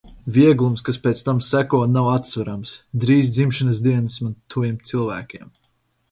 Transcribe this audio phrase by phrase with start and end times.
[0.35, 2.71] Vieglums, kas pēc tam seko, nav atsverams.
[3.03, 5.53] Drīz dzimšanas dienas man tuviem cilvēkiem.